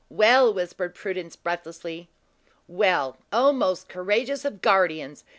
[0.09, 2.09] "Well," whispered Prudence, breathlessly.
[2.67, 5.23] "Well, O most courageous of guardians!